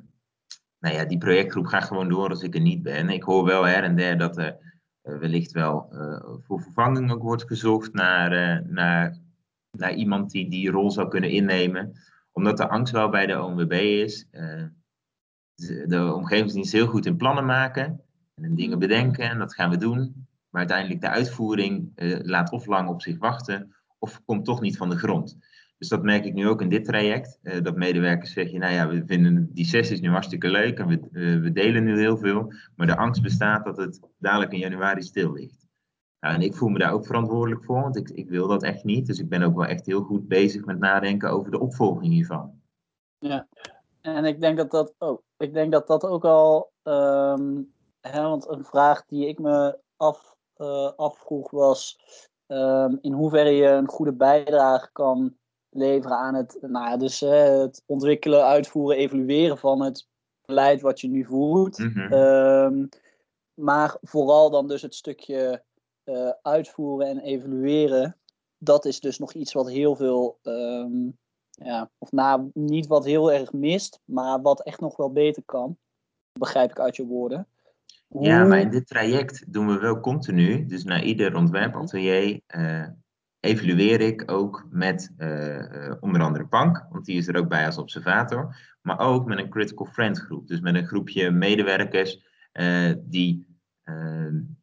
[0.78, 3.08] nou ja, die projectgroep gaat gewoon door als ik er niet ben.
[3.08, 4.67] Ik hoor wel her en der dat er eh,
[5.16, 9.18] wellicht wel eh, voor vervanging ook wordt gezocht naar, eh, naar,
[9.70, 11.92] naar iemand die die rol zou kunnen innemen.
[12.32, 14.28] Omdat de angst wel bij de ONWB is.
[15.86, 18.00] de omgevingsdienst heel goed in plannen maken
[18.34, 20.26] en dingen bedenken en dat gaan we doen.
[20.50, 21.92] Maar uiteindelijk de uitvoering
[22.22, 25.38] laat of lang op zich wachten of komt toch niet van de grond.
[25.78, 27.38] Dus dat merk ik nu ook in dit traject.
[27.42, 31.08] Uh, dat medewerkers zeggen, nou ja, we vinden die sessies nu hartstikke leuk en we,
[31.12, 32.52] uh, we delen nu heel veel.
[32.76, 35.66] Maar de angst bestaat dat het dadelijk in januari stil ligt.
[36.20, 38.84] Nou, en ik voel me daar ook verantwoordelijk voor, want ik, ik wil dat echt
[38.84, 39.06] niet.
[39.06, 42.60] Dus ik ben ook wel echt heel goed bezig met nadenken over de opvolging hiervan.
[43.18, 43.48] Ja,
[44.00, 48.48] en ik denk dat dat, oh, ik denk dat, dat ook al, um, hè, want
[48.48, 51.98] een vraag die ik me af, uh, afvroeg was,
[52.46, 55.36] um, in hoeverre je een goede bijdrage kan
[55.70, 60.08] leveren aan het, nou ja, dus, uh, het ontwikkelen, uitvoeren, evalueren van het
[60.44, 61.78] beleid wat je nu voert.
[61.78, 62.12] Mm -hmm.
[62.12, 62.88] um,
[63.54, 65.62] maar vooral dan dus het stukje
[66.04, 68.16] uh, uitvoeren en evalueren.
[68.58, 71.18] Dat is dus nog iets wat heel veel, um,
[71.50, 75.78] ja, of nou, niet wat heel erg mist, maar wat echt nog wel beter kan.
[76.32, 77.46] Begrijp ik uit je woorden.
[78.08, 80.66] Ja, maar in dit traject doen we wel continu.
[80.66, 82.86] Dus na ieder ontwerpatelier uh,
[83.40, 87.78] evalueer ik ook met uh, onder andere Pank, want die is er ook bij als
[87.78, 90.46] observator, maar ook met een Critical Friend groep.
[90.46, 93.46] Dus met een groepje medewerkers uh, die,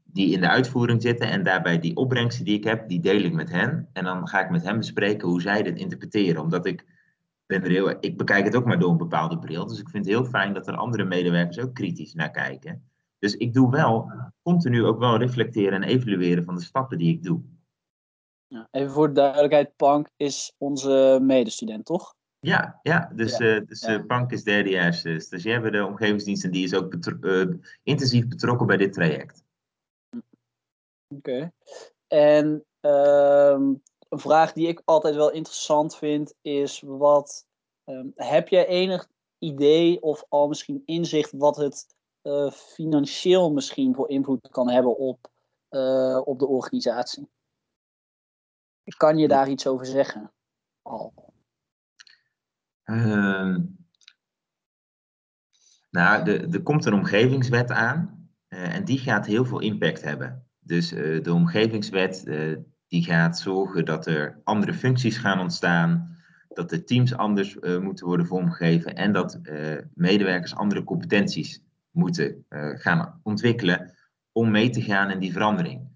[0.03, 3.33] die in de uitvoering zitten en daarbij die opbrengsten die ik heb, die deel ik
[3.33, 3.89] met hen.
[3.93, 6.85] En dan ga ik met hen bespreken hoe zij dit interpreteren, omdat ik
[7.45, 9.67] ben er heel, ik bekijk het ook maar door een bepaalde bril.
[9.67, 12.83] Dus ik vind het heel fijn dat er andere medewerkers ook kritisch naar kijken.
[13.19, 14.11] Dus ik doe wel
[14.43, 17.41] continu ook wel reflecteren en evalueren van de stappen die ik doe.
[18.47, 22.15] Ja, even voor de duidelijkheid, Pank is onze medestudent, toch?
[22.45, 23.55] Ja, ja dus, ja.
[23.55, 23.93] Uh, dus ja.
[23.93, 27.45] Uh, Pank is derdejaars uh, stagiair bij de omgevingsdienst en die is ook betro
[27.83, 29.43] intensief betrokken bij dit traject.
[30.09, 30.23] Oké.
[31.07, 31.51] Okay.
[32.07, 33.73] En ehm,
[34.09, 37.45] een vraag die ik altijd wel interessant vind is wat,
[37.85, 39.07] um, heb jij enig
[39.39, 41.93] idee of al misschien inzicht wat het
[42.51, 45.29] financieel misschien voor invloed kan hebben op,
[46.23, 47.29] op de organisatie?
[48.97, 50.31] Kan je daar iets over zeggen?
[50.81, 51.17] Oh.
[52.85, 53.57] Uh,
[55.89, 60.47] nou, er komt een omgevingswet aan uh, en die gaat heel veel impact hebben.
[60.59, 66.17] Dus uh, de omgevingswet uh, die gaat zorgen dat er andere functies gaan ontstaan.
[66.47, 69.39] dat de teams anders moeten worden vormgegeven en dat
[69.93, 72.45] medewerkers andere competenties moeten
[72.75, 73.93] gaan ontwikkelen
[74.31, 75.89] om mee te gaan in die verandering.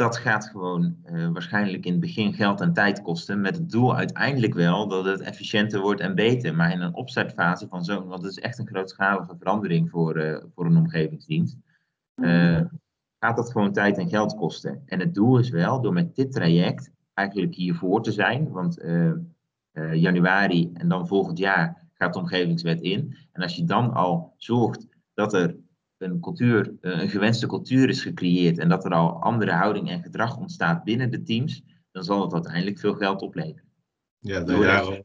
[0.00, 0.96] Dat gaat gewoon
[1.32, 5.20] waarschijnlijk in het begin geld en tijd kosten, met het doel uiteindelijk wel dat het
[5.20, 6.54] efficiënter wordt en beter.
[6.54, 10.66] Maar in een opstartfase van zo'n, want het is echt een grootschalige verandering voor, voor
[10.66, 11.56] een omgevingsdienst,
[13.18, 14.82] gaat dat gewoon tijd en geld kosten.
[14.86, 18.82] En het doel is wel door met dit traject eigenlijk hiervoor te zijn, want
[19.92, 23.16] januari en dan volgend jaar gaat de omgevingswet in.
[23.32, 25.56] En als je dan al zorgt dat er
[26.00, 30.02] een cultuur, eh, een gewenste cultuur is gecreëerd en dat er al andere houding en
[30.02, 33.68] gedrag ontstaat binnen de teams, dan zal het uiteindelijk veel geld opleveren.
[34.18, 35.04] Ja, dat je daar, dat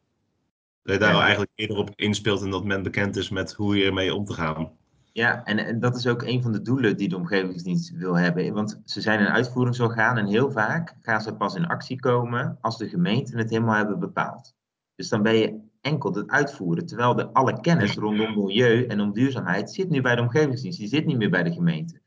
[0.93, 3.86] je daar al eigenlijk eerder op inspeelt en dat men bekend is met hoe je
[3.86, 4.71] ermee om te gaan.
[5.12, 8.53] Ja, en, en dat is ook een van de doelen die de omgevingsdienst wil hebben.
[8.53, 12.77] Want ze zijn een uitvoeringsorgaan en heel vaak gaan ze pas in actie komen als
[12.77, 14.53] de gemeenten het helemaal hebben bepaald.
[14.95, 19.13] Dus dan ben je enkel het uitvoeren, terwijl de alle kennis rondom milieu en om
[19.13, 22.00] duurzaamheid zit nu bij de omgevingsdienst, die zit niet meer bij de gemeente.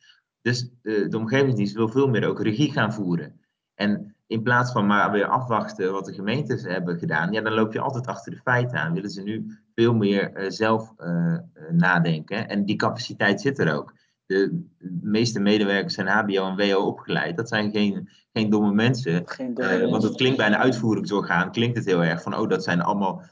[0.43, 3.41] Dus de, de omgevingsdienst wil veel meer ook regie gaan voeren.
[3.75, 7.73] En in plaats van maar weer afwachten wat de gemeentes hebben gedaan, ja, dan loop
[7.73, 8.93] je altijd achter de feiten aan.
[8.93, 11.37] Willen ze nu veel meer uh, zelf uh,
[11.71, 12.49] nadenken.
[12.49, 13.95] En die capaciteit zit er ook.
[14.27, 14.67] De,
[15.03, 17.37] meeste medewerkers zijn HBO en WO opgeleid.
[17.37, 19.23] Dat zijn geen, geen domme mensen.
[19.25, 22.65] Geen domme want het klinkt bij een uitvoeringsorgaan, klinkt het heel erg van, oh, dat
[22.65, 23.23] zijn allemaal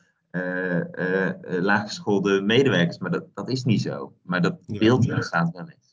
[1.60, 2.98] laaggeschoolde medewerkers.
[2.98, 4.12] Maar dat, dat is niet zo.
[4.22, 5.20] Maar dat beeld ja.
[5.20, 5.86] staat wel eens.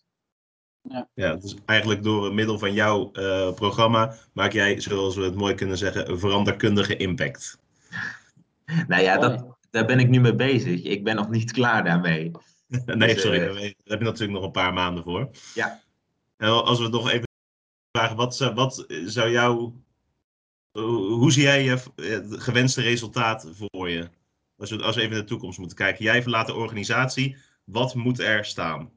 [0.90, 1.10] Ja.
[1.14, 5.54] ja, dus eigenlijk door middel van jouw uh, programma maak jij, zoals we het mooi
[5.54, 7.60] kunnen zeggen, een veranderkundige impact.
[8.88, 10.84] nou ja, dat, daar ben ik nu mee bezig.
[10.84, 12.32] Ik ben nog niet klaar daarmee.
[12.86, 15.30] nee, dus, sorry, uh, daar heb je natuurlijk nog een paar maanden voor.
[15.54, 15.82] Ja.
[16.38, 17.28] En als we nog even
[17.92, 19.74] vragen, wat, zou, wat zou jou,
[20.72, 21.78] hoe zie jij je
[22.30, 24.10] gewenste resultaat voor je?
[24.58, 26.04] Als we, als even naar de toekomst moeten kijken.
[26.04, 28.92] Jij verlaat de organisatie, wat moet er staan?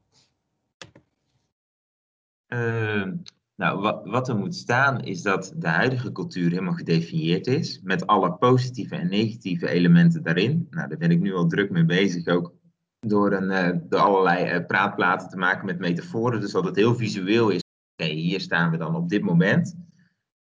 [2.47, 3.07] Uh,
[3.55, 8.07] nou, wat, wat, er moet staan is dat de huidige cultuur helemaal gedefinieerd is, met
[8.07, 10.67] alle positieve en negatieve elementen daarin.
[10.69, 12.53] Nou, daar ben ik nu al druk mee bezig, ook
[12.99, 17.49] door, een, uh, allerlei uh, praatplaten te maken met metaforen, dus dat het heel visueel
[17.49, 17.61] is.
[17.95, 19.75] Oké, hier staan we dan op dit moment.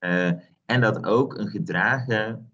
[0.05, 0.31] Uh,
[0.69, 2.51] en dat ook een gedragen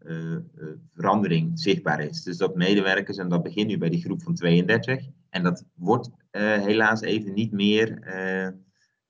[0.95, 2.23] verandering zichtbaar is.
[2.23, 6.11] Dus dat medewerkers, en dat begint nu bij die groep van 32, en dat wordt
[6.31, 7.99] helaas even niet meer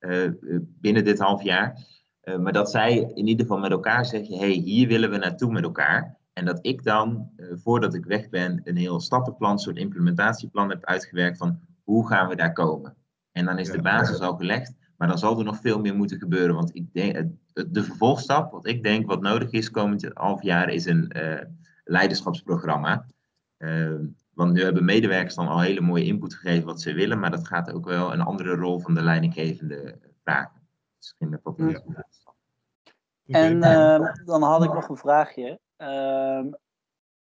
[0.05, 0.29] eh,
[0.81, 1.87] binnen dit half jaar.
[2.21, 5.53] Eh, maar dat zij in ieder geval met elkaar zeggen: hey, hier willen we naartoe
[5.53, 6.17] met elkaar.
[6.33, 10.69] En dat ik dan, eh, voordat ik weg ben, een heel stappenplan, een soort implementatieplan
[10.69, 12.97] heb uitgewerkt van hoe gaan we daar komen.
[13.33, 16.19] En dan is de basis al gelegd, maar dan zal er nog veel meer moeten
[16.19, 16.55] gebeuren.
[16.55, 20.87] Want ik denk, de vervolgstap, wat ik denk wat nodig is komend half jaar, is
[20.87, 21.13] een
[21.85, 23.07] leiderschapsprogramma.
[24.35, 27.47] Want nu hebben medewerkers dan al hele mooie input gegeven wat ze willen, maar dat
[27.47, 30.63] gaat ook wel een andere rol van de leidinggevende vragen.
[30.97, 31.83] Misschien dat dat niet
[33.25, 33.39] ja.
[33.39, 35.61] En uh, dan had ik nog een vraagje.
[35.79, 36.45] Uh,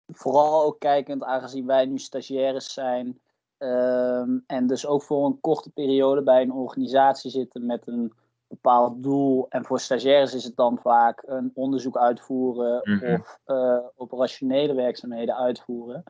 [0.08, 3.19] vooral ook kijkend, aangezien wij nu stagiaires zijn.
[3.59, 8.13] Uh, en dus ook voor een korte periode bij een organisatie zitten met een
[8.49, 9.45] bepaald doel.
[9.49, 13.13] En voor stagiaires is het dan vaak een onderzoek uitvoeren mm -hmm.
[13.13, 16.03] of eh, operationele werkzaamheden uitvoeren.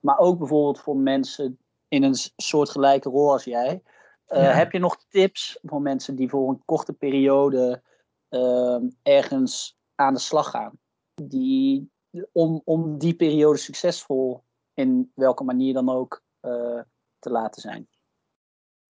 [0.00, 3.82] Maar ook bijvoorbeeld voor mensen in een soortgelijke rol als jij.
[4.28, 7.82] Uh, Heb je nog tips voor mensen die voor een korte periode
[8.30, 10.78] uh, ergens aan de slag gaan?
[11.22, 11.90] Die,
[12.32, 14.42] om, om die periode succesvol
[14.74, 16.80] in welke manier dan ook uh,
[17.24, 17.86] te laten zijn?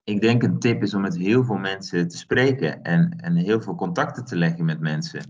[0.03, 3.61] Ik denk een tip is om met heel veel mensen te spreken en, en heel
[3.61, 5.21] veel contacten te leggen met mensen.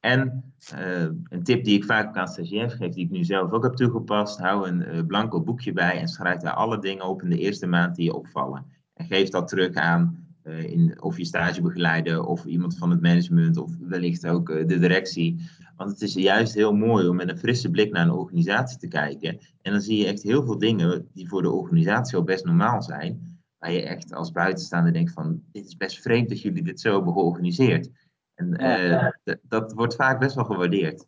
[0.00, 3.62] En uh, een tip die ik vaak aan stagiairs geef, die ik nu zelf ook
[3.62, 7.30] heb toegepast, hou een uh, blanco boekje bij en schrijf daar alle dingen op in
[7.30, 8.66] de eerste maand die je opvallen.
[8.94, 13.56] En geef dat terug aan uh, in, of je stagebegeleider of iemand van het management
[13.56, 15.50] of wellicht ook de directie.
[15.76, 18.88] Want het is juist heel mooi om met een frisse blik naar een organisatie te
[18.88, 19.38] kijken.
[19.62, 22.82] En dan zie je echt heel veel dingen die voor de organisatie al best normaal
[22.82, 23.40] zijn.
[23.58, 26.94] Waar je echt als buitenstaander denkt van, dit is best vreemd dat jullie dit zo
[26.94, 27.90] hebben georganiseerd.
[28.34, 31.00] En uh, dat wordt vaak best wel gewaardeerd.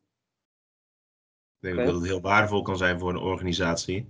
[1.60, 4.08] Ik denk dat het heel waardevol kan zijn voor een organisatie.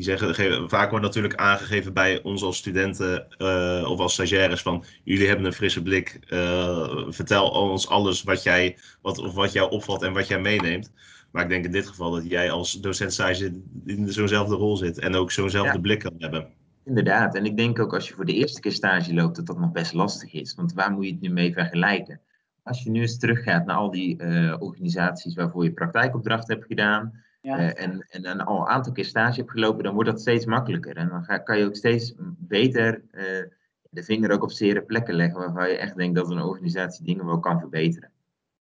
[0.00, 4.84] Die zeggen, vaak wordt natuurlijk aangegeven bij ons als studenten uh, of als stagiaires van
[5.04, 6.20] jullie hebben een frisse blik.
[6.28, 10.92] Uh, vertel ons alles wat, jij, wat, of wat jou opvalt en wat jij meeneemt.
[11.30, 14.98] Maar ik denk in dit geval dat jij als docent stage in zo'nzelfde rol zit
[14.98, 15.80] en ook zo'nzelfde ja.
[15.80, 16.48] blik kan hebben.
[16.84, 19.58] Inderdaad, en ik denk ook als je voor de eerste keer stage loopt, dat dat
[19.58, 20.54] nog best lastig is.
[20.54, 22.20] Want waar moet je het nu mee vergelijken?
[22.62, 27.22] als je nu eens teruggaat naar al die uh, organisaties waarvoor je praktijkopdracht hebt gedaan.
[27.42, 30.44] Uh, en, en, en, al een aantal keer stage hebt gelopen, dan wordt dat steeds
[30.44, 30.96] makkelijker.
[30.96, 33.22] En dan ga, kan je ook steeds beter uh,
[33.90, 37.26] de vinger ook op zere plekken leggen waarvan je echt denkt dat een organisatie dingen
[37.26, 38.10] wel kan verbeteren.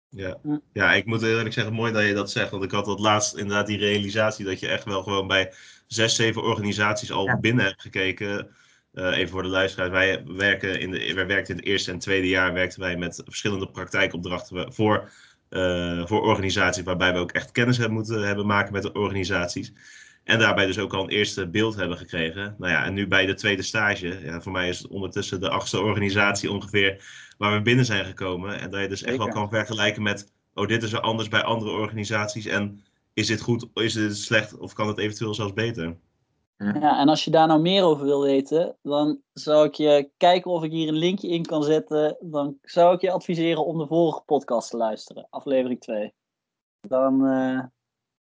[0.08, 0.38] Ja.
[0.72, 2.50] ja, ik moet eerlijk zeggen, mooi dat je dat zegt.
[2.50, 5.52] Want ik had dat laatst inderdaad die realisatie dat je echt wel gewoon bij
[5.86, 8.48] zes, zeven organisaties al binnen hebt gekeken.
[8.92, 9.90] Uh, even voor de luisteraars.
[9.90, 13.22] Wij, werken in de, wij werkten in het eerste en tweede jaar werkten wij met
[13.24, 15.10] verschillende praktijkopdrachten voor,
[15.50, 16.82] uh, voor organisaties.
[16.82, 19.72] Waarbij we ook echt kennis hebben moeten hebben maken met de organisaties.
[20.24, 22.54] En daarbij dus ook al een eerste beeld hebben gekregen.
[22.58, 24.20] Nou ja, en nu bij de tweede stage.
[24.22, 27.04] Ja, voor mij is het ondertussen de achtste organisatie ongeveer
[27.38, 28.60] waar we binnen zijn gekomen.
[28.60, 31.42] En dat je dus echt wel kan vergelijken met, oh, dit is er anders bij
[31.42, 32.46] andere organisaties.
[32.46, 35.96] En is dit goed, is dit slecht of kan het eventueel zelfs beter?
[36.56, 40.50] Ja, en als je daar nou meer over wil weten, dan zou ik je kijken
[40.50, 42.16] of ik hier een linkje in kan zetten.
[42.20, 46.14] Dan zou ik je adviseren om de vorige podcast te luisteren, aflevering 2.
[46.80, 47.64] Dan uh,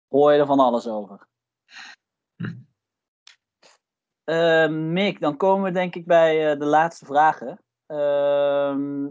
[0.07, 1.27] hoor je er van alles over.
[4.25, 7.63] Uh, Mick, dan komen we denk ik bij uh, de laatste vragen.
[7.85, 9.03] Ehm,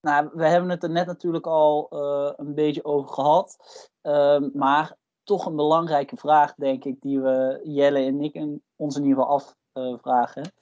[0.00, 3.56] nou, we hebben het er net natuurlijk al uh, een beetje over gehad.
[4.00, 8.96] Ehm, maar toch een belangrijke vraag, denk ik, die we Jelle en ik in, ons
[8.96, 10.52] in ieder geval afvragen.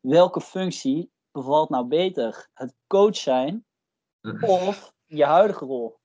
[0.00, 2.48] Welke functie bevalt nou beter?
[2.54, 3.64] Het coach zijn
[4.40, 6.00] of je huidige rol?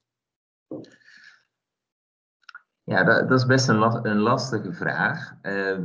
[2.83, 5.33] Ja, dat, dat is best een, een lastige vraag.
[5.41, 5.79] Uh,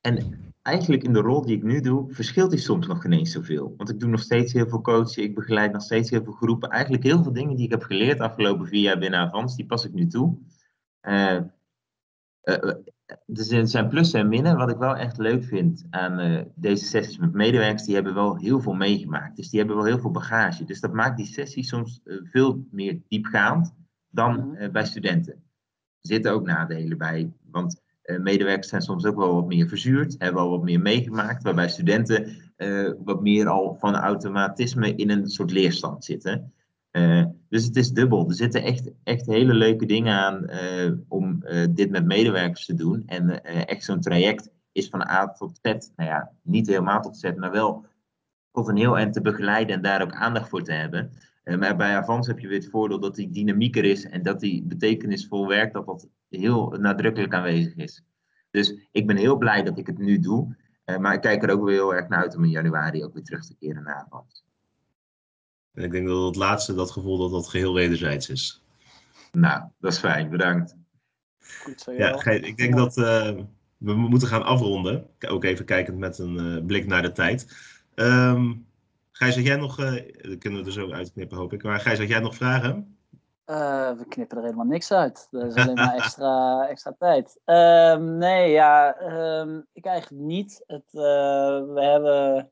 [0.00, 3.32] en eigenlijk in de rol die ik nu doe, verschilt die soms nog geen eens
[3.32, 3.74] zoveel.
[3.76, 6.70] Want ik doe nog steeds heel veel coaching, ik begeleid nog steeds heel veel groepen.
[6.70, 9.84] Eigenlijk heel veel dingen die ik heb geleerd afgelopen vier jaar binnen Avans, die pas
[9.84, 10.38] ik nu toe.
[11.02, 11.40] Uh,
[12.42, 14.56] er zijn plussen en minnen.
[14.56, 18.36] Wat ik wel echt leuk vind aan uh, deze sessies met medewerkers, die hebben wel
[18.36, 19.36] heel veel meegemaakt.
[19.36, 20.64] Dus die hebben wel heel veel bagage.
[20.64, 23.74] Dus dat maakt die sessie soms veel meer diepgaand
[24.08, 24.72] dan mhm.
[24.72, 25.32] bij studenten.
[25.32, 27.32] Er zitten ook nadelen bij.
[27.50, 27.82] Want
[28.18, 32.36] medewerkers zijn soms ook wel wat meer verzuurd, hebben al wat meer meegemaakt, waarbij studenten
[33.04, 36.52] wat meer al van automatisme in een soort leerstand zitten.
[36.92, 38.28] Uh, dus het is dubbel.
[38.28, 40.50] Er zitten echt, echt hele leuke dingen aan
[41.08, 43.02] om dit met medewerkers te doen.
[43.06, 45.62] En echt zo'n traject is van A tot Z,
[45.96, 47.86] nou ja, niet helemaal tot Z, maar wel
[48.52, 51.12] tot een heel eind te begeleiden en daar ook aandacht voor te hebben.
[51.58, 54.64] maar bij Avans heb je weer het voordeel dat die dynamieker is en dat die
[54.64, 58.04] betekenisvol werkt, dat dat heel nadrukkelijk aanwezig is.
[58.50, 60.56] Dus ik ben heel blij dat ik het nu doe.
[60.98, 63.22] Maar ik kijk er ook weer heel erg naar uit om in januari ook weer
[63.22, 64.44] terug te keren naar Avans.
[65.74, 68.64] En ik denk dat het laatste, dat gevoel dat dat geheel wederzijds is.
[69.32, 70.30] Nou, dat is fijn.
[70.30, 70.76] Bedankt.
[71.62, 73.30] Goed zo, ja, ik denk dat uh,
[73.76, 75.06] we moeten gaan afronden.
[75.28, 77.46] Ook even kijkend met een uh, blik naar de tijd.
[77.94, 78.66] Um,
[79.12, 82.08] Gijs, had jij nog, dat kunnen we er zo uitknippen hoop ik, maar Gijs, had
[82.08, 82.98] jij nog vragen?
[83.50, 85.28] Uh, we knippen er helemaal niks uit.
[85.30, 87.40] Dat is alleen maar extra, extra tijd.
[87.44, 88.96] Um, nee, ja,
[89.40, 90.62] um, ik eigenlijk niet.
[90.66, 91.02] Het, uh,
[91.74, 92.50] we, hebben,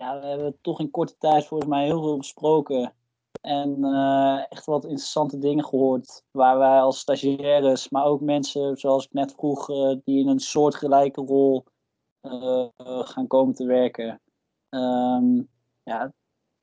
[0.00, 2.94] ja, we hebben toch in korte tijd volgens mij heel veel besproken.
[3.40, 6.24] En uh, echt wat interessante dingen gehoord.
[6.30, 9.66] Waar wij als stagiaires, maar ook mensen zoals ik net vroeg,
[10.04, 11.64] die in een soortgelijke rol
[13.04, 14.20] gaan komen te werken.
[14.68, 15.48] Um,
[15.82, 16.12] ja,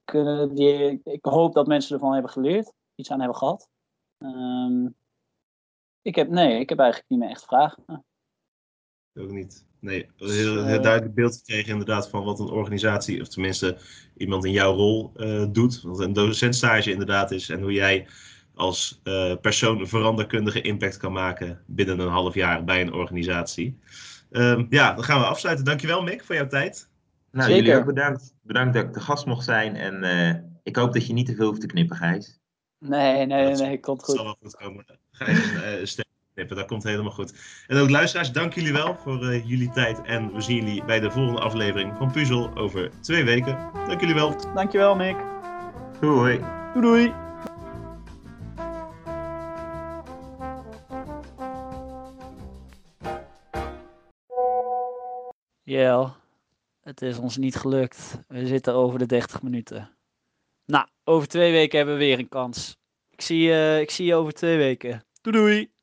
[0.04, 3.70] kunnen die, ik hoop dat mensen ervan hebben geleerd iets aan hebben gehad.
[4.18, 4.96] Um,
[6.02, 8.06] ik heb, nee, ik heb eigenlijk niet meer echt vragen.
[9.18, 9.66] Ook niet.
[9.80, 13.78] Nee, heel, heel duidelijk beeld gekregen inderdaad van wat een organisatie, of tenminste
[14.18, 15.82] iemand in jouw rol uh, doet.
[15.82, 18.08] Wat een docentstage inderdaad is en hoe jij
[18.56, 23.80] als uh, persoon veranderkundige impact kan maken binnen een half jaar bij een organisatie.
[24.32, 25.66] Um, ja, dan gaan we afsluiten.
[25.66, 26.90] Dankjewel Mick voor jouw tijd.
[27.32, 27.66] Nou, Zeker.
[27.66, 28.34] jullie ook bedankt.
[28.42, 31.36] Bedankt dat ik de gast mocht zijn en uh, ik hoop dat je niet te
[31.36, 32.40] veel hoeft te knippen, Gijs.
[32.80, 34.16] Nee, nee, nee, komt goed.
[34.16, 34.86] Zal wel goed komen.
[35.20, 36.07] Uh,
[36.38, 37.34] knippen, dat komt helemaal goed.
[37.68, 40.02] En ook luisteraars, dank jullie wel voor uh, jullie tijd.
[40.02, 43.58] En we zien jullie bij de volgende aflevering van Puzzel over twee weken.
[43.88, 44.54] Dank jullie wel.
[44.54, 45.18] Dankjewel, Mick.
[46.00, 46.40] Doei.
[46.74, 47.14] Doei, doei.
[55.64, 56.16] Jel,
[56.82, 58.20] het is ons niet gelukt.
[58.28, 59.90] We zitten over de 30 minuten.
[60.66, 62.78] Nou, over twee weken hebben we weer een kans.
[63.10, 65.04] Ik zie, uh, ik zie je over twee weken.
[65.22, 65.77] Doei doei!